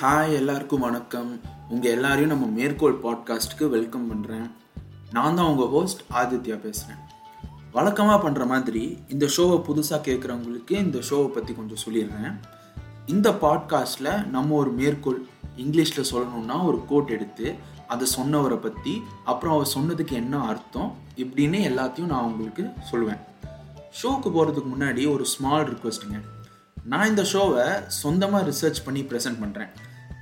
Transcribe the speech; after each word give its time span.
Hi 0.00 0.32
எல்லாருக்கும் 0.32 0.80
வணக்கம். 0.80 1.40
உங்கள் 1.68 1.90
எல்லாரையும் 1.90 2.28
நம்ம 2.28 2.46
மேற்கோள் 2.46 3.00
பாட்காஸ்ட்டுக்கு 3.02 3.68
வெல்கம் 3.68 4.10
பண்ணுறேன் 4.10 4.50
நான் 5.12 5.34
தான் 5.34 5.46
உங்கள் 5.46 5.66
ஹோஸ்ட் 5.66 6.00
ஆதித்யா 6.12 6.60
பேசுகிறேன் 6.60 6.98
வழக்கமாக 7.72 8.30
பண்ணுற 8.30 8.46
மாதிரி 8.46 8.98
இந்த 9.08 9.26
ஷோவை 9.26 9.62
புதுசாக 9.68 10.00
கேட்குறவங்களுக்கு 10.04 10.70
இந்த 10.70 10.98
ஷோவை 10.98 11.26
பற்றி 11.28 11.54
கொஞ்சம் 11.54 11.78
சொல்லிடுறேன். 11.88 12.38
இந்த 13.06 13.30
பாட்காஸ்ட்டில் 13.30 14.26
நம்ம 14.26 14.54
ஒரு 14.54 14.70
மேற்கோள் 14.70 15.26
இங்கிலீஷில் 15.56 16.10
சொல்லணும்னா 16.12 16.64
ஒரு 16.64 16.84
கோட் 16.88 17.10
எடுத்து 17.10 17.54
அதை 17.86 18.06
சொன்னவரை 18.16 18.56
பற்றி 18.56 19.02
அப்புறம் 19.24 19.54
அவர் 19.54 19.74
சொன்னதுக்கு 19.74 20.12
என்ன 20.12 20.46
அர்த்தம் 20.46 20.96
இப்படின்னு 21.16 21.60
எல்லாத்தையும் 21.60 22.06
நான் 22.06 22.24
உங்களுக்கு 22.24 22.62
சொல்லுவேன் 22.92 23.20
ஷோக்கு 24.02 24.30
போகிறதுக்கு 24.30 24.78
முன்னாடி 24.78 25.12
ஒரு 25.12 25.24
ஸ்மால் 25.24 25.74
ரிக்வெஸ்ட்டுங்க 25.74 26.20
நான் 26.84 27.08
இந்த 27.08 27.22
ஷோவை 27.22 27.82
சொந்தமாக 27.86 28.50
ரிசர்ச் 28.50 28.84
பண்ணி 28.84 29.02
ப்ரெசென்ட் 29.02 29.40
பண்ணுறேன் 29.40 29.68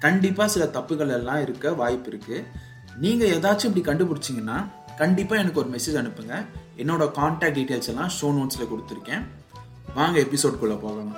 கண்டிப்பாக 0.01 0.51
சில 0.51 0.65
தப்புகள் 0.65 1.15
எல்லாம் 1.19 1.43
இருக்க 1.43 1.73
வாய்ப்பு 1.73 2.11
இருக்குது 2.11 2.45
நீங்கள் 2.97 3.29
ஏதாச்சும் 3.29 3.77
இப்படி 3.77 3.85
கண்டுபிடிச்சிங்கன்னா 3.91 4.59
கண்டிப்பாக 4.97 5.41
எனக்கு 5.41 5.61
ஒரு 5.61 5.71
மெசேஜ் 5.71 5.99
அனுப்புங்க. 6.03 6.45
என்னோட 6.77 7.11
காண்டாக்ட் 7.11 7.59
டீட்டெயில்ஸ் 7.59 7.89
எல்லாம் 7.89 8.11
ஷோ 8.21 8.25
நோட்ஸில் 8.25 8.71
கொடுத்துருக்கேன். 8.73 9.25
வாங்க 9.95 10.21
எபிசோட்குள்ளே 10.21 10.79
போகலாம். 10.81 11.17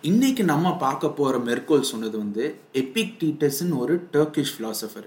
இன்னைக்கு 0.00 0.44
நம்ம 0.44 0.76
பார்க்க 0.76 1.08
போகிற 1.08 1.38
மெர்கோல் 1.38 1.80
சொன்னது 1.80 2.18
வந்து 2.18 2.60
எபிக் 2.72 3.16
டீட்டஸ்ன்னு 3.20 3.78
ஒரு 3.78 4.08
டர்க்கிஷ் 4.12 4.54
ஃபிலாசபர் 4.58 5.06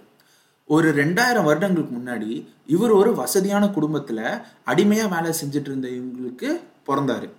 ஒரு 0.70 0.90
ரெண்டாயிரம் 0.94 1.44
வருடங்களுக்கு 1.44 1.96
முன்னாடி 1.98 2.48
இவர் 2.68 2.92
ஒரு 2.92 3.12
வசதியான 3.16 3.68
குடும்பத்தில் 3.68 4.20
அடிமையாக 4.64 5.16
வேலை 5.16 5.32
செஞ்சுட்டு 5.42 5.68
இருந்த 5.70 5.88
இவங்களுக்கு 5.88 6.50
பிறந்தாரு. 6.88 7.30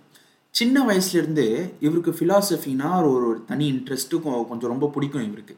சின்ன 0.51 0.85
வயசுலேருந்து 0.85 1.45
இவருக்கு 1.79 2.11
ஃபிலாசபினா 2.11 2.95
ஒரு 2.97 3.27
ஒரு 3.27 3.43
தனி 3.47 3.65
இன்ட்ரெஸ்ட்டும் 3.71 4.47
கொஞ்சம் 4.47 4.69
ரொம்ப 4.73 4.87
பிடிக்கும் 4.87 5.25
இவருக்கு. 5.25 5.57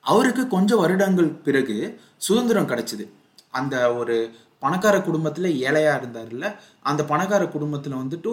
அவருக்கு 0.00 0.48
கொஞ்சம் 0.48 0.78
வருடங்கள் 0.78 1.30
பிறகு 1.46 2.00
சுதந்திரம் 2.16 2.68
கிடைச்சிது. 2.68 3.04
அந்த 3.50 3.94
ஒரு 3.94 4.30
பணக்கார 4.62 4.96
குடும்பத்தில் 5.06 5.48
ஏழையாக 5.66 5.98
இருந்தார்ல 6.00 6.46
அந்த 6.90 7.02
பணக்கார 7.10 7.42
குடும்பத்தில் 7.54 7.98
வந்துட்டு 8.00 8.30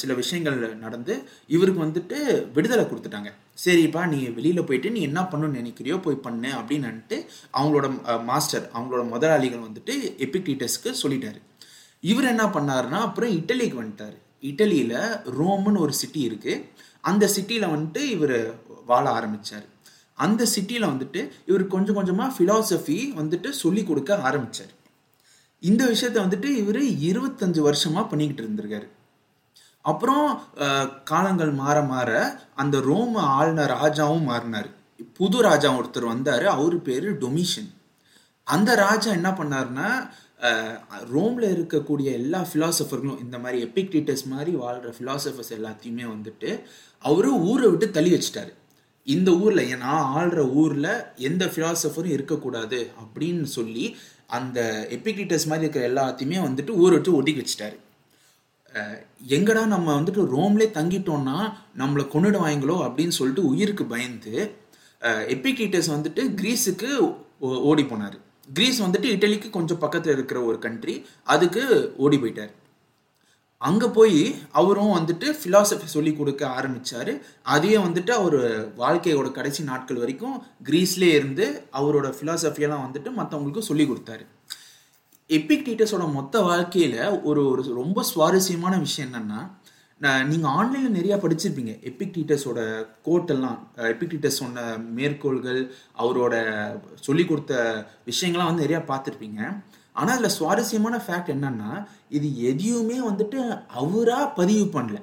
சில 0.00 0.14
விஷயங்கள் 0.20 0.58
நடந்து 0.84 1.14
இவருக்கு 1.54 1.84
வந்துட்டு 1.84 2.18
விடுதலை 2.56 2.84
கொடுத்துட்டாங்க. 2.84 3.30
சரிப்பா 3.64 4.02
நீ 4.12 4.18
வெளியில் 4.38 4.66
போயிட்டு 4.68 4.92
நீ 4.96 5.00
என்ன 5.08 5.20
பண்ணணும்னு 5.32 5.60
நினைக்கிறியோ 5.60 5.96
போய் 6.06 6.24
பண்ணு 6.26 6.50
அப்படின்னுட்டு 6.60 7.18
அவங்களோட 7.58 7.88
மாஸ்டர் 8.30 8.66
அவங்களோட 8.76 9.04
முதலாளிகள் 9.14 9.66
வந்துட்டு 9.66 9.94
எபிக்டீட்டஸ்க்கு 10.26 10.92
சொல்லிட்டாரு. 11.02 11.40
இவர் 12.12 12.30
என்ன 12.34 12.44
பண்ணாருன்னா 12.56 13.00
அப்புறம் 13.08 13.34
இட்டலிக்கு 13.38 13.78
வந்துட்டார். 13.82 14.16
இட்டலியில் 14.50 14.98
ரோம்னு 15.38 15.82
ஒரு 15.86 15.94
சிட்டி 16.02 16.22
இருக்குது 16.28 16.64
அந்த 17.10 17.24
சிட்டியில் 17.36 17.72
வந்துட்டு 17.74 18.02
இவர் 18.14 18.38
வாழ 18.90 19.04
ஆரம்பித்தார் 19.18 19.66
அந்த 20.24 20.42
சிட்டியில் 20.54 20.90
வந்துட்டு 20.90 21.20
இவர் 21.50 21.64
கொஞ்சம் 21.74 21.96
கொஞ்சமாக 21.98 22.34
ஃபிலாசபி 22.36 22.96
வந்துட்டு 23.20 23.48
சொல்லி 23.62 23.82
கொடுக்க 23.90 24.16
ஆரம்பித்தார் 24.28 24.72
இந்த 25.70 25.82
விஷயத்த 25.92 26.18
வந்துட்டு 26.24 26.48
இவர் 26.62 26.82
இருபத்தஞ்சு 27.08 27.60
வருஷமாக 27.68 28.04
பண்ணிக்கிட்டு 28.10 28.44
இருந்திருக்காரு. 28.44 28.88
அப்புறம் 29.90 30.26
காலங்கள் 31.10 31.52
மாற 31.60 31.76
மாற 31.92 32.10
அந்த 32.62 32.76
ரோம் 32.88 33.14
ஆளுநர் 33.36 33.74
ராஜாவும் 33.78 34.28
மாறினார். 34.30 34.70
புது 35.18 35.38
ராஜா 35.48 35.68
ஒருத்தர் 35.78 36.12
வந்தார் 36.12 36.46
அவர் 36.56 36.76
பேர் 36.88 37.08
டொமிஷன். 37.24 37.70
அந்த 38.46 38.70
ராஜா 38.86 39.10
என்ன 39.18 39.30
பண்ணார்னா 39.38 39.88
ரோமில் 41.12 41.46
இருக்கக்கூடிய 41.56 42.08
எல்லா 42.20 42.40
ஃபிலாசபர்களும் 42.50 43.20
இந்த 43.24 43.36
மாதிரி 43.42 43.58
எபிக்டிட்டஸ் 43.66 44.24
மாதிரி 44.32 44.52
வாழ்கிற 44.62 44.92
ஃபிலாசபர்ஸ் 44.96 45.52
எல்லாத்தையுமே 45.58 46.06
வந்துட்டு 46.14 46.50
அவர் 47.10 47.28
ஊரை 47.50 47.66
விட்டு 47.68 47.86
தள்ளி 47.96 48.10
வச்சிட்டாரு. 48.14 48.52
இந்த 49.06 49.30
ஊரில் 49.44 49.78
நான் 49.84 50.08
ஆள்ற 50.18 50.40
ஊரில் 50.62 50.90
எந்த 51.28 51.44
ஃபிலாசபரும் 51.52 52.14
இருக்கக்கூடாது 52.16 52.80
அப்படின்னு 53.02 53.46
சொல்லி 53.58 53.86
அந்த 54.38 54.58
எபிக்டிட்டஸ் 54.96 55.48
மாதிரி 55.50 55.64
இருக்கிற 55.66 55.84
எல்லாத்தையுமே 55.92 56.38
வந்துட்டு 56.46 56.72
ஊரை 56.82 56.94
விட்டு 56.96 57.16
ஒதுக்கி 57.18 57.40
வச்சுட்டாரு. 57.42 57.76
எங்கடா 59.36 59.62
நம்ம 59.72 59.88
வந்துட்டு 59.98 60.22
ரோம்லே 60.34 60.66
தங்கிட்டோம்னா 60.76 61.36
நம்மளை 61.80 62.04
கொண்டுடுவாங்களோ 62.12 62.76
அப்படின்னு 62.86 63.16
சொல்லிட்டு 63.18 63.42
உயிருக்கு 63.50 63.84
பயந்து 63.94 64.34
எபிக்டிட்டஸ் 65.34 65.90
வந்துட்டு 65.94 66.22
கிரீஸுக்கு 66.40 66.90
ஓடி 67.70 67.84
போனார். 67.90 68.16
கிரீஸ் 68.58 68.78
வந்துட்டு 68.84 69.08
இட்டலிக்கு 69.14 69.48
கொஞ்சம் 69.56 69.82
பக்கத்தில் 69.84 70.16
இருக்கிற 70.16 70.38
ஒரு 70.50 70.58
கண்ட்ரி 70.66 70.94
அதுக்கு 71.34 71.62
ஓடி 72.04 72.16
போயிட்டார். 72.22 72.52
அங்கே 73.68 73.88
போய் 73.96 74.20
அவரும் 74.60 74.94
வந்துட்டு 74.96 75.26
ஃபிலாசபி 75.40 75.86
சொல்லி 75.94 76.12
கொடுக்க 76.16 76.42
ஆரம்பித்தார் 76.58 77.12
அதையே 77.54 77.78
வந்துட்டு 77.86 78.12
அவர் 78.20 78.38
வாழ்க்கையோட 78.82 79.30
கடைசி 79.38 79.62
நாட்கள் 79.70 80.02
வரைக்கும் 80.02 80.36
கிரீஸ்லேயே 80.68 81.16
இருந்து 81.20 81.46
அவரோட 81.80 82.08
ஃபிலாசபியெல்லாம் 82.18 82.84
வந்துட்டு 82.86 83.10
மற்றவங்களுக்கும் 83.18 83.70
சொல்லி 83.70 83.86
கொடுத்தாரு. 83.88 84.24
எபிக் 85.38 85.66
டீட்டர்ஸோட 85.66 86.06
மொத்த 86.18 86.40
வாழ்க்கையில் 86.50 87.02
ஒரு 87.28 87.42
ஒரு 87.50 87.62
ரொம்ப 87.80 88.02
சுவாரஸ்யமான 88.12 88.74
விஷயம் 88.86 89.10
என்னென்னா 89.10 89.40
நீங்கள் 90.30 90.54
ஆன்லைனில் 90.60 90.96
நிறையா 90.96 91.16
படிச்சிருப்பீங்க. 91.24 91.72
எபிக் 91.88 92.14
டீட்டர்ஸோட 92.16 92.60
கோட்டெல்லாம் 93.06 93.58
எபிக் 93.92 94.12
டீட்டர்ஸ் 94.12 94.40
சொன்ன 94.42 94.64
மேற்கோள்கள் 94.96 95.60
அவரோட 96.02 96.34
சொல்லி 97.06 97.24
கொடுத்த 97.24 97.52
விஷயங்கள்லாம் 98.10 98.50
வந்து 98.50 98.64
நிறையா 98.66 98.80
பார்த்துருப்பீங்க. 98.90 99.40
ஆனால் 99.96 100.14
அதில் 100.16 100.36
சுவாரஸ்யமான 100.38 100.96
ஃபேக்ட் 101.04 101.32
என்னன்னா 101.34 101.70
இது 102.16 102.28
எதையுமே 102.50 102.98
வந்துட்டு 103.08 103.38
அவராக 103.80 104.26
பதிவு 104.38 104.66
பண்ணல. 104.76 104.98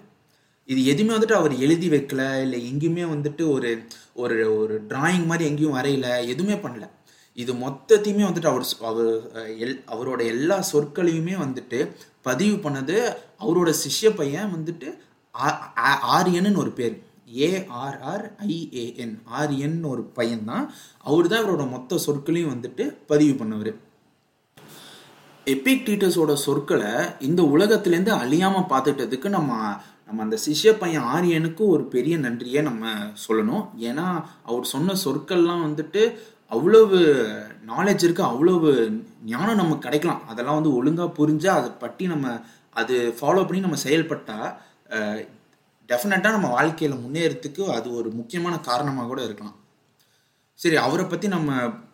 இது 0.69 0.81
எதுவுமே 0.91 1.13
வந்துட்டு 1.15 1.39
அவர் 1.39 1.53
எழுதி 1.65 1.87
வைக்கல 1.93 2.21
இல்லை 2.45 2.59
எங்கேயுமே 2.69 3.05
வந்துட்டு 3.13 3.43
ஒரு 3.55 3.69
ஒரு 4.23 4.37
ஒரு 4.61 4.75
டிராயிங் 4.91 5.27
மாதிரி 5.31 5.47
எங்கேயும் 5.49 5.77
வரையல 5.79 6.07
எதுவுமே 6.33 6.55
பண்ணல. 6.63 6.85
இது 7.37 7.51
மொத்தத்தையுமே 7.65 8.23
வந்துட்டு 8.27 8.51
அவர் 8.51 8.65
அவர் 8.89 9.11
எல் 9.65 9.75
அவரோட 9.93 10.21
எல்லா 10.33 10.57
சொற்களையுமே 10.71 11.35
வந்துட்டு 11.43 11.79
பதிவு 12.27 12.55
பண்ணது 12.65 12.97
அவரோட 13.43 13.69
சிஷ்ய 13.83 14.09
பையன் 14.21 14.53
வந்துட்டு 14.55 14.87
ஆரியன்னு 16.15 16.61
ஒரு 16.63 16.73
பேர். 16.79 16.95
ஏஆர்ஆர் 17.47 18.25
ஐஏஎன் 18.53 19.15
ஆரியன் 19.39 19.77
ஒரு 19.91 20.03
பையன் 20.17 20.47
தான் 20.51 20.65
அவர் 21.09 21.29
தான் 21.31 21.41
அவரோட 21.43 21.65
மொத்த 21.75 21.99
சொற்களையும் 22.05 22.53
வந்துட்டு 22.53 22.85
பதிவு 23.11 23.33
பண்ணவர். 23.41 23.71
எபிக்டீட்டஸோட 25.53 26.31
சொற்களை 26.45 26.91
இந்த 27.27 27.41
உலகத்திலேருந்து 27.53 28.13
அழியாமல் 28.23 28.69
பார்த்துட்டதுக்கு 28.71 29.29
நம்ம 29.37 29.53
நம்ம 30.07 30.23
அந்த 30.25 30.37
சிஷ்ய 30.45 30.71
பையன் 30.81 31.07
ஆரியனுக்கு 31.15 31.63
ஒரு 31.73 31.83
பெரிய 31.93 32.15
நன்றியை 32.23 32.61
நம்ம 32.67 32.93
சொல்லணும். 33.25 33.65
ஏன்னா 33.89 34.05
அவர் 34.49 34.71
சொன்ன 34.73 34.95
சொற்கள்லாம் 35.03 35.65
வந்துட்டு 35.67 36.01
அவ்வளவு 36.55 36.99
நாலேஜ் 37.71 38.03
இருக்கு 38.05 38.23
அவ்வளவு 38.29 38.69
ஞானம் 39.31 39.59
நமக்கு 39.61 39.85
கிடைக்கலாம். 39.87 40.23
அதெல்லாம் 40.31 40.57
வந்து 40.59 40.71
ஒழுங்காக 40.79 41.09
புரிஞ்சு 41.19 41.49
அதை 41.57 41.69
பற்றி 41.83 42.05
நம்ம 42.13 42.27
அது 42.81 42.95
ஃபாலோ 43.19 43.43
பண்ணி 43.45 43.61
நம்ம 43.67 43.79
செயல்பட்டால் 43.85 44.49
டெஃபினட்டாக 45.89 46.35
நம்ம 46.37 46.49
வாழ்க்கையில் 46.57 47.01
முன்னேறத்துக்கு 47.03 47.63
அது 47.77 47.87
ஒரு 47.99 48.09
முக்கியமான 48.19 48.55
காரணமாக 48.69 49.09
கூட 49.11 49.21
இருக்கலாம். 49.27 49.57
சரி 50.59 50.77
அவரை 50.85 51.05
பற்றி 51.05 51.27
நம்ம 51.37 51.51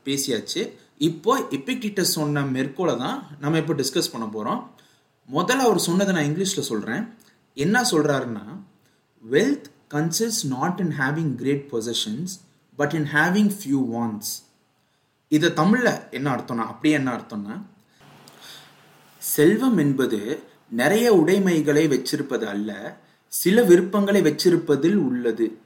பேசியாச்சு. 0.08 0.62
இப்போ 1.02 1.40
எபிக்டிட்டஸ் 1.52 2.16
சொன்ன 2.18 2.44
மேற்கோளை 2.46 2.98
தான் 2.98 3.18
நம்ம 3.40 3.58
இப்போ 3.58 3.74
டிஸ்கஸ் 3.74 4.12
பண்ண 4.12 4.26
போகிறோம் 4.28 4.62
முதல்ல 5.30 5.66
அவர் 5.68 5.78
சொன்னதை 5.78 6.14
நான் 6.14 6.30
இங்கிலீஷில் 6.32 6.70
சொல்கிறேன் 6.72 7.04
என்ன 7.54 7.82
சொல்கிறாருன்னா 7.92 8.46
wealth 9.24 9.68
consist 9.94 10.46
not 10.46 10.80
in 10.80 10.94
having 11.00 11.36
great 11.36 11.66
positions 11.72 12.34
but 12.78 12.94
in 12.94 13.08
having 13.14 13.52
few 13.60 13.82
wants 13.96 14.32
இதை 15.28 15.54
தமிழில் 15.54 16.10
என்ன 16.12 16.36
அர்த்தம்னா 16.36 16.66
அப்படியே 16.66 16.96
என்ன 16.96 17.12
அர்த்தம்னா 17.18 17.56
செல்வம் 19.22 19.78
என்பது 19.78 20.20
நிறைய 20.72 21.14
உடைமைகளை 21.14 21.88
வச்சிருப்பது 21.88 22.46
அல்ல 22.46 22.72
சில 23.30 23.64
விருப்பங்களை 23.64 24.22
வச்சிருப்பதில் 24.22 24.96
உள்ளது. 24.96 25.58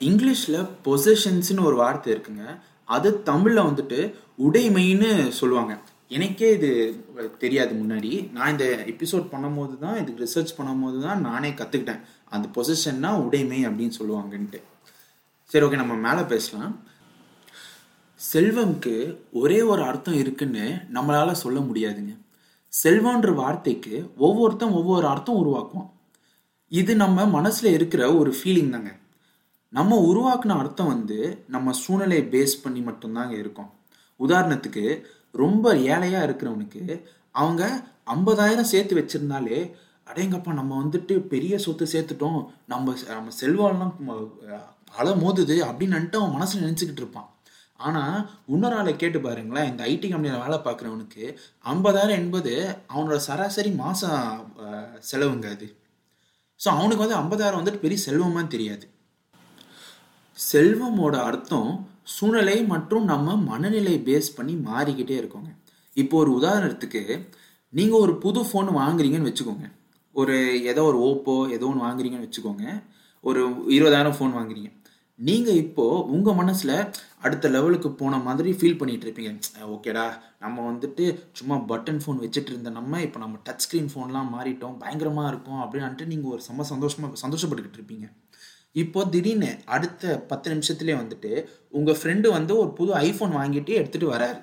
இங்கிலீஷில் 0.00 0.68
பொசிஷன்ஸ்னு 0.84 1.60
ஒரு 1.60 1.76
வார்த்தை 1.76 2.14
இருக்குங்க. 2.14 2.44
அது 2.84 3.22
தமிழில் 3.22 3.66
வந்துட்டு 3.68 3.98
உடைமைன்னு 4.46 5.28
சொல்லுவாங்க. 5.40 5.74
எனக்கே 6.08 6.48
இது 6.52 6.70
தெரியாது 7.38 7.72
முன்னாடி. 7.74 8.32
நான் 8.32 8.50
இந்த 8.50 8.66
எபிசோட் 8.92 9.26
பண்ணும்போது 9.34 9.78
தான் 9.78 9.96
இதுக்கு 10.00 10.24
ரிசர்ச் 10.24 10.56
பண்ணும்போது 10.58 10.98
தான் 11.02 11.20
நானே 11.20 11.50
கற்றுக்கிட்டேன் 11.50 12.02
அந்த 12.28 12.48
பொசிஷன்னா 12.56 13.10
உடைமை 13.24 13.60
அப்படின்னு 13.66 13.94
சொல்லுவாங்கன்ட்டு. 14.00 14.60
சரி 15.50 15.64
ஓகே 15.66 15.80
நம்ம 15.82 15.94
மேலே 16.08 16.22
பேசலாம். 16.34 16.74
செல்வம்க்கு 18.32 18.94
ஒரே 19.32 19.62
ஒரு 19.62 19.82
அர்த்தம் 19.82 20.14
இருக்குன்னு 20.14 20.66
நம்மளால் 20.92 21.40
சொல்ல 21.44 21.60
முடியாதுங்க. 21.60 22.12
செல்வன்ற 22.72 23.34
வார்த்தைக்கு 23.34 23.96
ஒவ்வொருத்தன் 24.18 24.76
ஒவ்வொரு 24.80 25.06
அர்த்தம் 25.06 25.40
உருவாக்குவோம் 25.42 25.90
இது 26.68 26.96
நம்ம 26.96 27.26
மனசில் 27.26 27.72
இருக்கிற 27.72 28.02
ஒரு 28.20 28.34
ஃபீலிங் 28.38 28.70
தாங்க. 28.70 28.92
நம்ம 29.76 29.96
உருவாக்குன 30.08 30.56
அர்த்தம் 30.62 30.90
வந்து 30.94 31.18
நம்ம 31.54 31.72
சூழ்நிலையை 31.82 32.24
பேஸ் 32.34 32.54
பண்ணி 32.64 32.80
மட்டும்தாங்க 32.88 33.34
இருக்கும். 33.42 33.70
உதாரணத்துக்கு 34.20 34.84
ரொம்ப 35.42 35.66
ஏழையாக 35.92 36.26
இருக்கிறவனுக்கு 36.26 36.82
அவங்க 37.40 37.62
ஐம்பதாயிரம் 38.14 38.70
சேர்த்து 38.72 38.94
வச்சிருந்தாலே 38.98 39.58
அடேங்கப்பா 40.10 40.52
நம்ம 40.60 40.72
வந்துட்டு 40.82 41.14
பெரிய 41.32 41.54
சொத்து 41.64 41.84
சேர்த்துட்டோம் 41.94 42.40
நம்ம 42.72 42.94
நம்ம 43.10 43.34
செல்வாலாம் 43.40 43.94
அலை 45.00 45.12
மோதுது 45.24 45.56
அப்படின்னு 45.68 46.18
அவன் 46.18 46.36
மனசில் 46.36 46.64
நினச்சிக்கிட்டு 46.66 47.04
இருப்பான். 47.04 47.28
ஆனால் 47.80 48.16
இன்னொரு 48.54 48.76
ஆளை 48.80 48.92
கேட்டு 48.96 49.18
பாருங்களேன் 49.26 49.68
இந்த 49.70 49.82
ஐடி 49.92 50.08
கம்பெனியில் 50.10 50.42
வேலை 50.44 50.58
பார்க்குறவனுக்கு 50.66 51.24
ஐம்பதாயிரம் 51.72 52.20
என்பது 52.22 52.52
அவனோட 52.92 53.16
சராசரி 53.28 53.70
மாதம் 53.82 54.44
செலவுங்க 55.10 55.48
அது. 55.56 55.68
ஸோ 56.60 56.68
அவனுக்கு 56.78 57.04
வந்து 57.04 57.20
ஐம்பதாயிரம் 57.22 57.60
வந்துட்டு 57.60 57.84
பெரிய 57.84 58.00
செல்வமாக 58.08 58.52
தெரியாது. 58.54 58.86
செல்வமோட 60.38 61.16
அர்த்தம் 61.28 61.72
சூழ்நிலை 62.14 62.56
மற்றும் 62.72 63.04
நம்ம 63.12 63.34
மனநிலை 63.50 63.94
பேஸ் 64.08 64.28
பண்ணி 64.36 64.54
மாறிக்கிட்டே 64.68 65.16
இருக்கோங்க. 65.20 65.50
இப்போ 65.96 66.14
ஒரு 66.22 66.30
உதாரணத்துக்கு 66.38 67.02
நீங்கள் 67.72 68.02
ஒரு 68.04 68.14
புது 68.24 68.40
ஃபோன் 68.48 68.70
வாங்குறீங்கன்னு 68.80 69.30
வச்சுக்கோங்க. 69.30 69.66
ஒரு 70.14 70.34
ஏதோ 70.72 70.82
ஒரு 70.90 70.98
ஓப்போ 71.10 71.34
ஏதோ 71.56 71.66
ஒன்று 71.70 71.86
வாங்குறீங்கன்னு 71.86 72.26
வச்சுக்கோங்க. 72.28 72.64
ஒரு 73.24 73.42
இருபதாயிரம் 73.76 74.16
ஃபோன் 74.16 74.34
வாங்குறீங்க. 74.38 74.70
நீங்கள் 75.18 75.58
இப்போ 75.64 75.84
உங்கள் 76.14 76.38
மனசில் 76.40 76.74
அடுத்த 77.24 77.48
லெவலுக்கு 77.54 77.88
போன 78.00 78.18
மாதிரி 78.26 78.50
ஃபீல் 78.58 78.78
பண்ணிகிட்டு 78.80 79.06
இருப்பீங்க. 79.06 79.32
ஓகேடா 79.74 80.06
நம்ம 80.44 80.56
வந்துட்டு 80.70 81.04
சும்மா 81.38 81.56
பட்டன் 81.70 82.00
ஃபோன் 82.04 82.22
வச்சுட்டு 82.24 82.50
இருந்த 82.54 82.70
நம்ம 82.78 83.00
இப்போ 83.06 83.18
நம்ம 83.24 83.38
டச் 83.46 83.64
ஸ்க்ரீன் 83.64 83.90
ஃபோன்லாம் 83.92 84.32
மாறிட்டோம் 84.36 84.76
பயங்கரமாக 84.82 85.30
இருக்கும் 85.32 85.62
அப்படின்ட்டு 85.64 86.10
நீங்கள் 86.12 86.32
ஒரு 86.34 86.42
செம்ம 86.48 86.66
சந்தோஷமாக 86.72 87.20
சந்தோஷப்பட்டுக்கிட்டு 87.24 87.80
இருப்பீங்க. 87.80 88.08
இப்போ 88.82 89.00
திடீர்னு 89.12 89.50
அடுத்த 89.74 90.14
பத்து 90.30 90.46
நிமிஷத்துலேயே 90.54 90.96
வந்துட்டு 91.00 91.30
உங்கள் 91.78 91.98
ஃப்ரெண்டு 91.98 92.28
வந்து 92.36 92.52
ஒரு 92.62 92.70
புது 92.78 92.92
ஐஃபோன் 93.06 93.32
வாங்கிட்டு 93.40 93.72
எடுத்துகிட்டு 93.80 94.08
வராரு. 94.14 94.40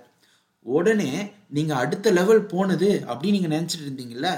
உடனே 0.65 1.11
நீங்கள் 1.55 1.81
அடுத்த 1.83 2.07
லெவல் 2.19 2.41
போனது 2.53 2.89
அப்படின்னு 3.11 3.37
நீங்கள் 3.37 3.53
நினச்சிட்டு 3.55 3.85
இருந்தீங்கல்ல 3.87 4.29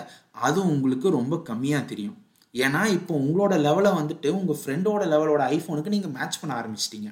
அது 0.46 0.60
உங்களுக்கு 0.74 1.08
ரொம்ப 1.20 1.36
கம்மியாக 1.50 1.90
தெரியும். 1.92 2.18
ஏன்னா 2.56 2.82
இப்போ 2.98 3.14
உங்களோட 3.24 3.54
லெவலை 3.68 3.92
வந்துட்டு 4.00 4.30
உங்கள் 4.40 4.60
ஃப்ரெண்டோட 4.62 5.04
லெவலோட 5.14 5.44
ஐஃபோனுக்கு 5.56 5.96
நீங்கள் 5.96 6.16
மேட்ச் 6.18 6.40
பண்ண 6.42 6.54
ஆரம்பிச்சிட்டிங்க. 6.62 7.10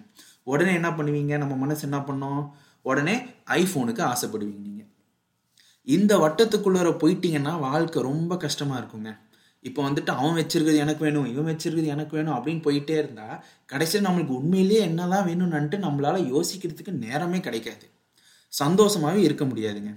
உடனே 0.51 0.74
என்ன 0.80 0.89
பண்ணுவீங்க? 0.98 1.34
நம்ம 1.44 1.56
மனசு 1.63 1.84
என்ன 1.89 2.00
பண்ணோம்? 2.10 2.44
உடனே 2.89 3.16
ஐஃபோனுக்கு 3.60 4.04
ஆசைப்படுவீங்க 4.12 4.63
நீங்கள் 4.68 4.89
இந்த 5.88 6.13
வட்டத்துக்குள்ளார 6.24 6.89
போயிட்டீங்கன்னா 7.04 7.54
வாழ்க்கை 7.68 8.00
ரொம்ப 8.12 8.34
கஷ்டமாக 8.45 8.80
இருக்குங்க. 8.81 9.12
இப்போ 9.68 9.81
வந்துட்டு 9.88 10.12
அவன் 10.19 10.38
வச்சிருக்கிறது 10.40 10.84
எனக்கு 10.84 11.04
வேணும் 11.08 11.28
இவன் 11.31 11.50
வச்சிருக்கிறது 11.52 11.94
எனக்கு 11.96 12.13
வேணும் 12.18 12.36
அப்படின்னு 12.36 12.62
போயிட்டே 12.68 12.96
இருந்தா 13.02 13.28
கடைசியில் 13.72 14.06
நம்மளுக்கு 14.08 14.38
உண்மையிலேயே 14.40 14.81
என்னதான் 14.90 15.28
வேணும்னுட்டு 15.28 15.78
நம்மளால 15.86 16.22
யோசிக்கிறதுக்கு 16.34 16.94
நேரமே 17.06 17.40
கிடைக்காது. 17.48 17.86
சந்தோஷமாகவே 18.54 19.22
இருக்க 19.28 19.46
முடியாதுங்க. 19.52 19.92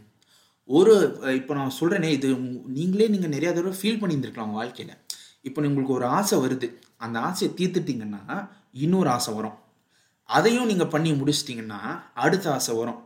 ஒரு 0.68 0.92
இப்போ 1.38 1.52
நான் 1.60 1.76
சொல்கிறேனே 1.80 2.10
இது 2.18 2.28
நீங்களே 2.76 3.08
நீங்கள் 3.14 3.34
நிறையா 3.36 3.50
தடவை 3.54 3.74
ஃபீல் 3.80 4.00
பண்ணியிருந்துருக்கலாம் 4.02 4.48
உங்கள் 4.50 4.62
வாழ்க்கையில். 4.62 4.94
இப்போ 5.48 5.62
உங்களுக்கு 5.68 5.96
ஒரு 5.98 6.06
ஆசை 6.18 6.36
வருது. 6.44 6.68
அந்த 7.04 7.16
ஆசையை 7.28 7.50
தீர்த்துட்டிங்கன்னா 7.60 8.22
இன்னொரு 8.84 9.08
ஆசை 9.16 9.32
வரும். 9.38 9.58
அதையும் 10.28 10.70
நீங்கள் 10.70 10.92
பண்ணி 10.94 11.10
முடிச்சிட்டிங்கன்னா 11.20 11.80
அடுத்த 12.24 12.46
ஆசை 12.52 12.72
வரும். 12.82 13.00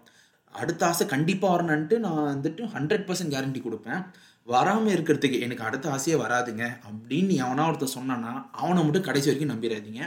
அடுத்த 0.55 0.83
ஆசை 0.87 1.05
கண்டிப்பாக 1.07 1.55
வரணுன்ட்டு 1.55 1.97
நான் 1.99 2.29
வந்துட்டு 2.33 2.63
ஹண்ட்ரட் 2.75 3.07
பர்சன்ட் 3.09 3.35
கேரண்டி 3.35 3.61
கொடுப்பேன். 3.63 4.01
வராமல் 4.49 4.95
இருக்கிறதுக்கு 4.95 5.39
எனக்கு 5.41 5.67
அடுத்த 5.69 5.87
ஆசையே 5.91 6.17
வராதுங்க. 6.23 6.65
அப்படின்னு 6.89 7.35
எவனா 7.45 7.65
ஒருத்தர் 7.71 7.97
சொன்னான்னா 7.97 8.33
அவனை 8.61 8.81
மட்டும் 8.85 9.07
கடைசி 9.09 9.29
வரைக்கும் 9.29 9.53
நம்பிடாதீங்க 9.55 10.03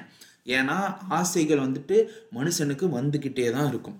ஏன்னா 0.55 0.77
ஆசைகள் 1.17 1.65
வந்துட்டு 1.65 1.97
மனுஷனுக்கு 2.35 2.85
வந்துக்கிட்டே 2.97 3.47
தான் 3.51 3.67
இருக்கும். 3.67 3.99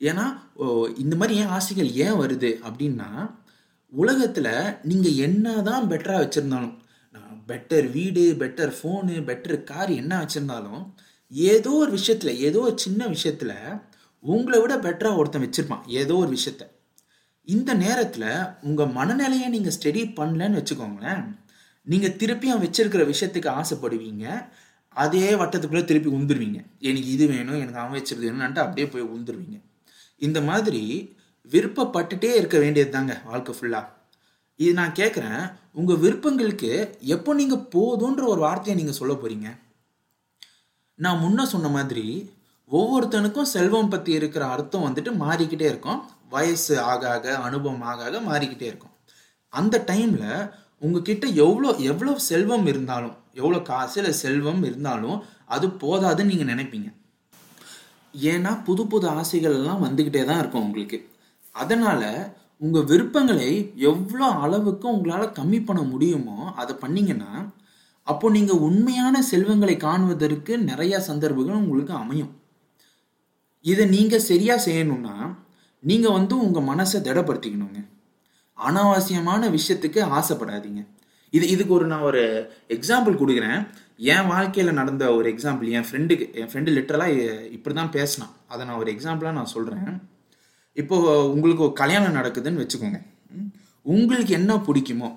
ஏன்னா 0.00 0.24
ஓ, 0.56 0.64
இந்த 0.98 1.14
மாதிரி 1.16 1.34
ஏன் 1.40 1.52
ஆசைகள் 1.56 1.90
ஏன் 2.04 2.18
வருது 2.20 2.50
அப்படின்னா 2.66 3.08
உலகத்தில் 3.92 4.50
நீங்கள் 4.82 5.18
என்ன 5.18 5.46
தான் 5.62 5.88
பெட்டராக 5.90 6.22
வச்சுருந்தாலும் 6.22 6.74
பெட்டர் 7.48 7.86
வீடு 7.90 8.22
பெட்டர் 8.42 8.72
ஃபோனு 8.76 9.14
பெட்டர் 9.28 9.58
கார் 9.64 9.90
என்ன 9.92 10.12
வச்சுருந்தாலும் 10.22 10.82
ஏதோ 11.32 11.70
ஒரு 11.82 11.90
விஷயத்தில் 11.90 12.40
ஏதோ 12.40 12.60
ஒரு 12.60 12.76
சின்ன 12.78 13.06
விஷயத்தில் 13.06 13.54
உங்களை 14.22 14.58
விட 14.60 14.74
பெட்டராக 14.76 15.20
ஒருத்தன் 15.20 15.44
வச்சிருப்பான் 15.44 15.86
ஏதோ 16.00 16.14
ஒரு 16.22 16.30
விஷயத்த. 16.36 16.64
இந்த 17.48 17.70
நேரத்தில் 17.84 18.28
உங்கள் 18.68 18.92
மனநிலையை 18.98 19.48
நீங்கள் 19.48 19.76
ஸ்டடி 19.78 20.02
பண்ணலன்னு 20.18 20.58
வச்சுக்கோங்களேன். 20.60 21.22
நீங்கள் 21.86 22.16
திருப்பி 22.20 22.48
அவன் 22.50 22.64
வச்சிருக்கிற 22.66 23.04
விஷயத்துக்கு 23.12 23.50
ஆசைப்படுவீங்க. 23.60 24.26
அதே 24.96 25.26
வட்டத்துக்குள்ளே 25.40 25.84
திருப்பி 25.84 26.10
உந்துருவீங்க. 26.18 26.60
எனக்கு 26.88 27.08
இது 27.16 27.26
வேணும் 27.34 27.60
எனக்கு 27.62 27.82
அவன் 27.82 27.96
வச்சுருது 27.98 28.26
வேணும்னுட்டு 28.28 28.64
அப்படியே 28.64 28.86
போய் 28.88 29.12
உந்துருவீங்க. 29.16 29.56
இந்த 30.20 30.38
மாதிரி 30.50 30.82
விருப்பப்பட்டுட்டே 31.52 32.30
இருக்க 32.40 32.56
வேண்டியது 32.58 32.90
தாங்க 32.90 33.14
வாழ்க்கை 33.30 33.54
ஃபுல்லாக 33.58 33.88
இது 34.60 34.72
நான் 34.80 34.98
கேட்குறேன் 35.00 35.42
உங்கள் 35.80 36.00
விருப்பங்களுக்கு 36.02 36.70
எப்போ 37.14 37.30
நீங்கள் 37.34 37.66
போதுன்ற 37.74 38.22
ஒரு 38.32 38.40
வார்த்தையை 38.40 38.74
நீங்கள் 38.80 38.98
சொல்ல 39.00 39.12
போகிறீங்க 39.14 39.48
நான் 40.98 41.22
முன்ன 41.22 41.46
சொன்ன 41.54 41.68
மாதிரி 41.68 42.06
ஒவ்வொருத்தனுக்கும் 42.78 43.52
செல்வம் 43.54 43.92
பத்தி 43.94 44.10
இருக்கிற 44.18 44.42
அர்த்தம் 44.54 44.84
வந்துட்டு 44.86 45.10
மாறிக்கிட்டே 45.24 45.66
இருக்கும். 45.72 46.00
வயசு 46.34 46.74
ஆக 46.92 47.02
ஆக 47.14 47.34
அனுபவம் 47.46 47.84
ஆக 47.90 48.04
ஆக 48.08 48.20
மாறிக்கிட்டே 48.28 48.66
இருக்கும். 48.70 48.94
அந்த 49.52 49.84
டைம்ல 49.90 50.24
உங்ககிட்ட 50.84 51.24
எவ்வளோ 51.44 51.70
எவ்வளோ 51.90 52.12
செல்வம் 52.30 52.66
இருந்தாலும் 52.72 53.16
எவ்வளோ 53.40 53.58
காசு 53.70 53.96
இல்லை 54.00 54.12
செல்வம் 54.24 54.62
இருந்தாலும் 54.68 55.18
அது 55.54 55.66
போதாதுன்னு 55.82 56.30
நீங்கள் 56.32 56.52
நினைப்பீங்க. 56.52 56.88
ஏன்னா 58.14 58.50
புது 58.66 58.82
புது 58.92 59.06
ஆசைகள் 59.18 59.56
எல்லாம் 59.58 59.84
வந்துக்கிட்டே 59.86 60.22
தான் 60.30 60.40
இருக்கும் 60.42 60.64
உங்களுக்கு. 60.68 60.98
அதனால 61.62 62.02
உங்கள் 62.64 62.88
விருப்பங்களை 62.90 63.50
எவ்வளோ 63.90 64.26
அளவுக்கு 64.44 64.86
உங்களால் 64.94 65.36
கம்மி 65.38 65.60
பண்ண 65.68 65.82
முடியுமோ 65.92 66.38
அதை 66.62 66.74
பண்ணீங்கன்னா 66.84 67.32
அப்போ 68.06 68.26
நீங்கள் 68.36 68.62
உண்மையான 68.68 69.16
செல்வங்களை 69.30 69.74
காணுவதற்கு 69.86 70.52
நிறையா 70.70 70.98
சந்தர்ப்பங்கள் 71.08 71.60
உங்களுக்கு 71.64 71.94
அமையும். 72.04 72.32
இதை 73.70 73.84
நீங்கள் 73.94 74.26
சரியாக 74.30 74.64
செய்யணும்னா 74.66 75.16
நீங்கள் 75.90 76.16
வந்து 76.16 76.34
உங்கள் 76.44 76.66
மனசை 76.70 76.98
திடப்படுத்திக்கணுங்க. 77.06 77.80
அனாவசியமான 78.58 79.48
விஷயத்துக்கு 79.56 80.00
ஆசைப்படாதீங்க. 80.18 80.82
இது 81.36 81.44
இதுக்கு 81.54 81.72
ஒரு 81.78 81.86
நான் 81.92 82.06
ஒரு 82.08 82.22
எக்ஸாம்பிள் 82.76 83.20
கொடுக்குறேன். 83.20 83.60
என் 84.12 84.28
வாழ்க்கையில் 84.32 84.78
நடந்த 84.80 85.04
ஒரு 85.18 85.26
எக்ஸாம்பிள் 85.34 85.68
என் 85.78 85.86
ஃப்ரெண்டுக்கு 85.88 86.24
என் 86.40 86.50
ஃப்ரெண்டு 86.50 86.70
லிட்டரலாக 86.76 87.14
இப்படி 87.56 87.74
தான் 87.80 87.94
பேசினான். 87.96 88.32
அதை 88.52 88.62
நான் 88.68 88.80
ஒரு 88.82 88.90
எக்ஸாம்பிளாக 88.94 89.38
நான் 89.38 89.52
சொல்கிறேன் 89.56 89.90
இப்போது 90.82 91.10
உங்களுக்கு 91.34 91.66
கல்யாணம் 91.82 92.18
நடக்குதுன்னு 92.18 92.62
வச்சுக்கோங்க. 92.62 93.00
உங்களுக்கு 93.94 94.32
என்ன 94.40 94.52
பிடிக்குமோ 94.68 95.08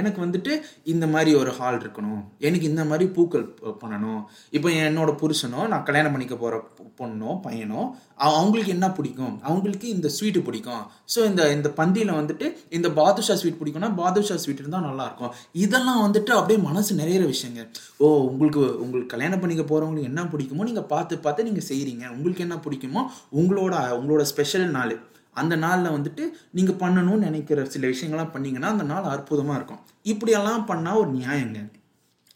எனக்கு 0.00 0.18
வந்துட்டு 0.24 0.52
இந்த 0.92 1.04
மாதிரி 1.14 1.30
ஒரு 1.40 1.50
ஹால் 1.58 1.78
இருக்கணும். 1.82 2.22
எனக்கு 2.46 2.66
இந்த 2.72 2.84
மாதிரி 2.90 3.06
பூக்கள் 3.16 3.46
பண்ணணும். 3.82 4.22
இப்போ 4.56 4.68
என்னோட 4.86 5.10
புருஷனோ 5.22 5.60
நான் 5.72 5.86
கல்யாணம் 5.88 6.14
பண்ணிக்க 6.14 6.36
போகிற 6.42 6.60
பொண்ணோ 7.00 7.30
பையனோ 7.46 7.82
அவங்களுக்கு 8.28 8.72
என்ன 8.76 8.86
பிடிக்கும்? 8.96 9.34
அவங்களுக்கு 9.48 9.86
இந்த 9.96 10.08
ஸ்வீட்டு 10.16 10.40
பிடிக்கும். 10.48 10.82
ஸோ 11.14 11.20
இந்த 11.30 11.42
இந்த 11.56 11.68
பந்தியில் 11.80 12.12
வந்துட்டு 12.20 12.48
இந்த 12.78 12.88
பாதுஷா 13.00 13.36
ஸ்வீட் 13.40 13.60
பிடிக்கும்னா 13.60 13.90
பாதுஷா 14.00 14.36
ஸ்வீட் 14.42 14.62
இருந்தால் 14.62 14.86
நல்லாயிருக்கும் 14.88 15.32
இதெல்லாம் 15.64 16.02
வந்துட்டு 16.06 16.32
அப்படியே 16.38 16.60
மனசு 16.68 17.00
நிறையிற 17.02 17.24
விஷயங்க. 17.34 17.62
ஓ 18.04 18.08
உங்களுக்கு 18.32 18.64
உங்களுக்கு 18.84 19.12
கல்யாணம் 19.14 19.42
பண்ணிக்க 19.44 19.64
போகிறவங்களுக்கு 19.70 20.10
என்ன 20.12 20.24
பிடிக்குமோ 20.34 20.68
நீங்கள் 20.70 20.90
பார்த்து 20.94 21.22
பார்த்து 21.26 21.48
நீங்கள் 21.50 21.68
செய்கிறீங்க 21.70 22.04
உங்களுக்கு 22.16 22.46
என்ன 22.48 22.58
பிடிக்குமோ 22.66 23.02
உங்களோட 23.40 23.74
உங்களோட 24.00 24.24
ஸ்பெஷல் 24.32 24.68
நாள். 24.78 24.94
அந்த 25.36 25.54
நாளில் 25.64 25.94
வந்துட்டு 25.96 26.24
நீங்கள் 26.56 26.80
பண்ணணும்னு 26.82 27.26
நினைக்கிற 27.26 27.64
சில 27.74 27.86
விஷயங்கள்லாம் 27.92 28.34
பண்ணிங்கன்னா 28.34 28.70
அந்த 28.74 28.84
நாள் 28.90 29.12
அற்புதமாக 29.14 29.58
இருக்கும். 29.58 29.82
இப்படியெல்லாம் 30.12 30.66
பண்ணால் 30.70 31.00
ஒரு 31.02 31.10
நியாயங்க. 31.18 31.60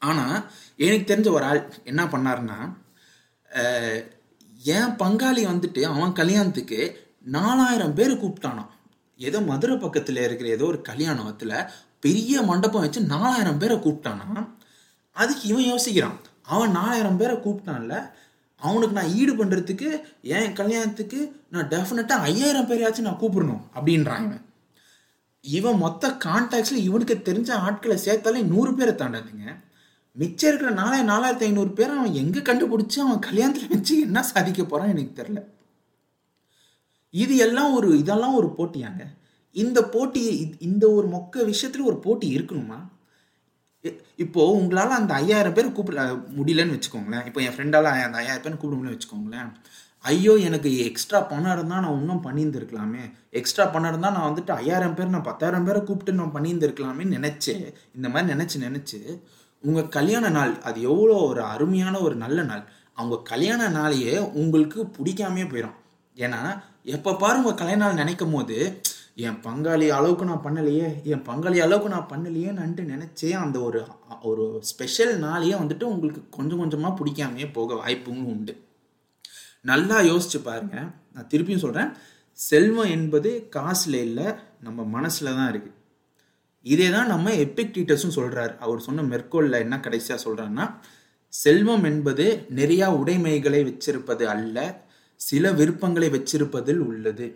ஆனால் 0.09 0.37
எனக்கு 0.85 1.07
தெரிஞ்ச 1.11 1.29
ஒரு 1.39 1.45
ஆள் 1.51 1.61
என்ன 1.91 2.03
பண்ணாருன்னா 2.15 2.59
என் 4.75 4.95
பங்காளி 5.03 5.43
வந்துட்டு 5.53 5.81
அவன் 5.93 6.19
கல்யாணத்துக்கு 6.21 6.81
நாலாயிரம் 7.37 7.97
பேர் 7.99 8.21
கூப்பிட்டானாம். 8.23 8.71
ஏதோ 9.21 9.39
மதுரை 9.51 9.77
பக்கத்தில் 9.85 10.25
இருக்கிற 10.25 10.49
ஏதோ 10.57 10.65
ஒரு 10.65 10.81
கல்யாணத்தில் 10.89 11.55
பெரிய 12.05 12.43
மண்டபம் 12.51 12.85
வச்சு 12.85 13.01
நாலாயிரம் 13.13 13.61
பேரை 13.63 13.77
கூப்பிட்டானா 13.85 14.29
அதுக்கு 15.17 15.45
இவன் 15.53 15.69
யோசிக்கிறான். 15.73 16.19
அவன் 16.55 16.75
நாலாயிரம் 16.79 17.19
பேரை 17.21 17.37
கூப்பிட்டான்ல 17.45 17.97
அவனுக்கு 18.71 18.99
நான் 18.99 19.15
ஈடு 19.21 19.33
பண்ணுறதுக்கு 19.39 19.89
என் 20.37 20.57
கல்யாணத்துக்கு 20.61 21.21
நான் 21.55 21.69
டெஃபினட்டாக 21.73 22.27
ஐயாயிரம் 22.31 22.69
பேரையாச்சும் 22.71 23.09
நான் 23.09 23.23
கூப்பிடணும் 23.23 23.63
அப்படின்றாங்க 23.77 24.35
இவன். 25.45 25.79
மொத்த 25.85 26.09
கான்டாக்ட்ஸில் 26.25 26.85
இவனுக்கு 26.89 27.15
தெரிஞ்ச 27.29 27.51
ஆட்களை 27.67 27.97
சேர்த்தாலே 28.05 28.41
நூறு 28.53 28.75
பேரை 28.75 28.95
தாண்டாதுங்க. 28.95 29.45
மிச்சம் 30.17 30.49
இருக்கிற 30.49 30.71
நாலாயிரம் 30.81 31.11
நாலாயிரத்தி 31.13 31.47
ஐநூறு 31.49 31.71
பேரை 31.71 31.93
அவன் 31.99 32.19
எங்கே 32.23 32.41
கண்டுபிடிச்சி 32.49 32.99
அவன் 33.05 33.25
கல்யாணத்தில் 33.27 33.73
வச்சு 33.75 33.95
என்ன 34.01 34.23
சாதிக்க 34.23 34.63
போகிறான் 34.65 34.93
எனக்கு 34.95 35.19
தெரில 35.21 35.43
இது 37.15 37.35
எல்லாம் 37.47 37.75
ஒரு 37.75 37.89
இதெல்லாம் 37.99 38.35
ஒரு 38.35 38.49
போட்டியாங்க. 38.59 39.03
இந்த 39.57 39.79
போட்டி 39.95 40.23
இந்த 40.69 40.85
ஒரு 40.91 41.07
மொக்க 41.09 41.45
விஷயத்துல 41.51 41.89
ஒரு 41.91 41.99
போட்டி 42.07 42.27
இருக்கணுமா? 42.37 42.79
இப்போது 44.25 44.61
இப்போ 44.65 44.97
அந்த 44.99 45.15
ஐயாயிரம் 45.23 45.57
பேர் 45.57 45.77
கூப்பிட 45.79 46.05
முடியலன்னு 46.39 46.77
வச்சுக்கோங்களேன். 46.77 47.27
இப்போ 47.29 47.41
என் 47.47 47.57
ஃப்ரெண்டால் 47.57 47.91
அந்த 48.07 48.19
ஐயாயிரம் 48.23 48.45
பேர் 48.47 48.61
கூப்பிட 48.61 48.77
முடியலன்னு 48.79 48.99
வச்சுக்கோங்களேன். 48.99 49.51
ஐயோ 50.05 50.33
எனக்கு 50.49 50.71
எக்ஸ்ட்ரா 50.89 51.21
பணம் 51.31 51.55
இருந்தால் 51.57 51.83
நான் 51.85 51.97
இன்னும் 52.01 52.25
பண்ணியிருந்துருக்கலாமே. 52.27 53.05
எக்ஸ்ட்ரா 53.39 53.65
பணம் 53.75 53.91
இருந்தால் 53.93 54.15
நான் 54.17 54.29
வந்துட்டு 54.31 54.53
ஐயாயிரம் 54.61 54.95
பேர் 54.95 55.15
நான் 55.15 55.29
பத்தாயிரம் 55.31 55.67
பேரை 55.69 55.81
கூப்பிட்டு 55.83 56.19
நான் 56.21 56.35
பண்ணியிருந்துருக்கலாமே 56.37 57.07
நினச்சி 57.17 57.55
இந்த 57.97 58.09
மாதிரி 58.09 58.29
நினச்சி 58.35 58.59
நினச்சி 58.67 59.01
உங்கள் 59.63 59.89
கல்யாண 59.97 60.29
நாள் 60.29 60.53
அது 60.69 60.79
எவ்வளோ 60.91 61.15
ஒரு 61.31 61.43
அருமையான 61.53 62.01
ஒரு 62.01 62.17
நல்ல 62.25 62.39
நாள். 62.43 62.65
அவங்க 62.99 63.17
கல்யாண 63.31 63.63
நாளையே 63.69 64.13
உங்களுக்கு 64.43 64.81
பிடிக்காமே 64.99 65.45
போயிடும் 65.53 65.79
ஏன்னா 66.17 66.41
எப்போ 66.95 67.11
பாரு 67.23 67.37
உங்கள் 67.39 67.61
கல்யாண 67.61 67.81
நாள் 67.85 68.01
நினைக்கும் 68.03 68.35
போது 68.37 68.59
என் 69.17 69.39
பங்காளி 69.45 69.87
அளவுக்கு 69.99 70.25
நான் 70.31 70.43
பண்ணலையே 70.47 70.89
என் 71.13 71.23
பங்காளி 71.29 71.59
அளவுக்கு 71.67 71.93
நான் 71.93 72.11
பண்ணலையேன்னுட்டு 72.11 72.83
நினச்சே 72.93 73.31
அந்த 73.43 73.57
ஒரு 73.67 73.81
ஒரு 74.31 74.45
ஸ்பெஷல் 74.71 75.13
நாளையே 75.19 75.55
வந்துட்டு 75.61 75.85
உங்களுக்கு 75.93 76.23
கொஞ்சம் 76.31 76.59
கொஞ்சமாக 76.59 76.99
பிடிக்காமையே 76.99 77.53
போக 77.53 77.75
வாய்ப்பும் 77.75 78.27
உண்டு. 78.33 78.55
நல்லா 79.63 79.97
யோசிச்சு 80.11 80.41
பாருங்க. 80.43 80.77
நான் 81.15 81.29
திருப்பியும் 81.31 81.65
சொல்கிறேன் 81.65 81.91
செல்வம் 82.39 82.93
என்பது 82.97 83.31
காசில் 83.57 83.99
இல்லை 84.07 84.27
நம்ம 84.61 84.85
மனசில் 84.97 85.37
தான் 85.39 85.51
இருக்குது 85.53 85.75
இதே 86.67 86.91
தான் 86.91 87.07
நம்ம 87.07 87.33
எபெக்டீட்டர்ஸும் 87.47 88.17
சொல்கிறார் 88.19 88.53
அவர் 88.59 88.87
சொன்ன 88.87 89.03
மெர்கோலில் 89.13 89.63
என்ன 89.65 89.81
கடைசியாக 89.81 90.21
சொல்கிறாருன்னா 90.27 90.67
செல்வம் 91.33 91.85
என்பது 91.85 92.27
நிறையா 92.61 92.87
உடைமைகளை 93.01 93.63
வச்சிருப்பது 93.65 94.25
அல்ல 94.35 94.85
சில 95.21 95.51
விருப்பங்களை 95.53 96.09
வச்சிருப்பதில் 96.11 96.79
உள்ளது. 96.79 97.27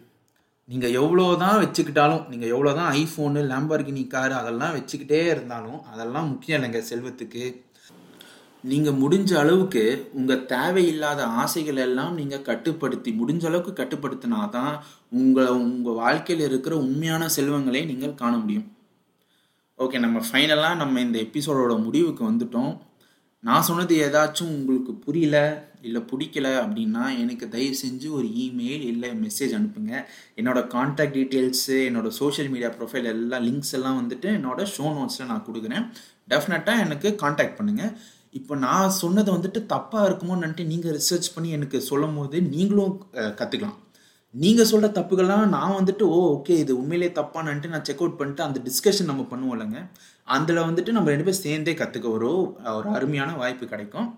நீங்கள் 0.71 0.97
எவ்வளோ 1.01 1.25
தான் 1.43 1.61
வச்சுக்கிட்டாலும் 1.63 2.27
நீங்கள் 2.31 2.53
எவ்வளோ 2.55 2.73
தான் 2.79 2.91
ஐஃபோனு 3.01 3.41
லேம்பர்கினி 3.51 4.03
காரு 4.13 4.35
அதெல்லாம் 4.41 4.75
வச்சுக்கிட்டே 4.77 5.21
இருந்தாலும் 5.33 5.81
அதெல்லாம் 5.93 6.29
முக்கியம் 6.33 6.59
இல்லைங்க 6.59 6.81
செல்வத்துக்கு. 6.91 7.45
நீங்கள் 8.71 8.99
முடிஞ்ச 9.03 9.31
அளவுக்கு 9.43 9.83
உங்கள் 10.19 10.45
தேவையில்லாத 10.53 11.21
ஆசைகள் 11.43 11.81
எல்லாம் 11.87 12.13
நீங்கள் 12.21 12.45
கட்டுப்படுத்தி 12.49 13.11
முடிஞ்ச 13.21 13.45
அளவுக்கு 13.51 13.73
கட்டுப்படுத்தினா 13.81 14.41
தான் 14.57 14.75
உங்களை 15.21 15.53
உங்கள் 15.65 15.99
வாழ்க்கையில் 16.03 16.45
இருக்கிற 16.49 16.75
உண்மையான 16.85 17.29
செல்வங்களை 17.37 17.83
நீங்கள் 17.91 18.19
காண 18.23 18.33
முடியும். 18.43 18.69
ஓகே 19.79 19.99
நம்ம 20.05 20.19
ஃபைனலாக 20.29 20.81
நம்ம 20.83 21.01
இந்த 21.07 21.19
எபிசோடோட 21.27 21.75
முடிவுக்கு 21.87 22.25
வந்துட்டோம். 22.31 22.73
நான் 23.49 23.67
சொன்னது 23.67 23.95
ஏதாச்சும் 24.07 24.55
உங்களுக்கு 24.57 24.93
புரியல 25.05 25.37
இல்லை 25.89 26.01
பிடிக்கல 26.11 26.49
அப்படின்னா 26.63 27.05
எனக்கு 27.23 27.47
தயவு 27.55 27.77
செஞ்சு 27.83 28.09
ஒரு 28.17 28.27
இமெயில் 28.43 28.85
இல்லை 28.91 29.11
மெசேஜ் 29.23 29.53
அனுப்புங்க. 29.59 29.93
என்னோட 30.41 30.61
கான்டாக்ட் 30.75 31.17
டீட்டெயில்ஸு 31.19 31.77
என்னோட 31.89 32.09
சோஷியல் 32.19 32.51
மீடியா 32.55 32.71
ப்ரொஃபைல் 32.77 33.09
எல்லாம் 33.13 33.45
லிங்க்ஸ் 33.49 33.75
எல்லாம் 33.79 33.99
வந்துட்டு 34.01 34.29
என்னோட 34.39 34.67
ஷோ 34.75 34.87
நோட்ஸில் 34.99 35.31
நான் 35.33 35.47
கொடுக்குறேன். 35.49 35.87
டெஃபினட்டாக 36.33 36.85
எனக்கு 36.87 37.11
கான்டாக்ட் 37.23 37.59
பண்ணுங்கள் 37.61 37.93
இப்போ 38.41 38.57
நான் 38.67 38.97
சொன்னது 39.03 39.31
வந்துட்டு 39.37 39.63
தப்பாக 39.75 40.09
இருக்குமோன்னுட்டு 40.09 40.65
நீங்கள் 40.73 40.97
ரிசர்ச் 40.99 41.35
பண்ணி 41.37 41.51
எனக்கு 41.59 41.81
சொல்லும் 41.91 42.19
போது 42.19 42.37
நீங்களும் 42.53 42.95
கற்றுக்கலாம் 43.41 43.79
நீங்கள் 44.35 44.69
சொல்கிற 44.71 44.89
தப்புகள்லாம் 44.97 45.55
நான் 45.55 45.77
வந்துட்டு 45.79 46.05
ஓ 46.17 46.19
ஓகே 46.35 46.57
இது 46.63 46.73
உண்மையிலே 46.81 47.09
தப்பானன்ட்டு 47.17 47.71
நான் 47.73 47.87
செக் 47.89 48.03
அவுட் 48.03 48.19
பண்ணிட்டு 48.19 48.43
அந்த 48.47 48.59
டிஸ்கஷன் 48.67 49.11
நம்ம 49.11 49.23
பண்ணுவோம் 49.31 49.55
இல்லைங்க. 49.57 49.81
அதில் 50.35 50.67
வந்துட்டு 50.67 50.95
நம்ம 50.97 51.11
ரெண்டு 51.13 51.27
பேரும் 51.29 51.43
சேர்ந்தே 51.47 51.75
கற்றுக்க 51.81 52.09
ஒரு 52.17 52.29
ஒரு 52.77 52.89
அருமையான 52.99 53.31
வாய்ப்பு 53.41 53.67
கிடைக்கும். 53.73 54.09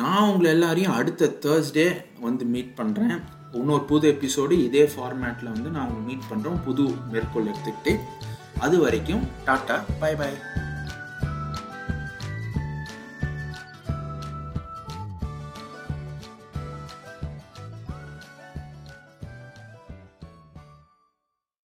நான் 0.00 0.28
உங்களை 0.30 0.50
எல்லாரையும் 0.56 0.96
அடுத்த 0.98 1.32
தேர்ஸ்டே 1.46 1.88
வந்து 2.26 2.44
மீட் 2.54 2.72
பண்ணுறேன் 2.80 3.16
இன்னொரு 3.58 3.84
புது 3.92 4.06
எபிசோடு 4.14 4.54
இதே 4.68 4.84
ஃபார்மேட்டில் 4.94 5.54
வந்து 5.54 5.70
நான் 5.76 5.86
உங்களை 5.88 6.04
மீட் 6.10 6.30
பண்ணுறோம் 6.32 6.62
புது 6.68 6.86
மேற்கோள் 7.12 7.50
எடுத்துக்கிட்டு. 7.52 7.94
அது 8.66 8.78
வரைக்கும் 8.84 9.24
டாட்டா 9.46 9.78
பை 10.02 10.14
பாய் 10.20 10.38